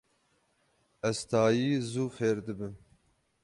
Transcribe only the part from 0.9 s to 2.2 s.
Ez tayî zû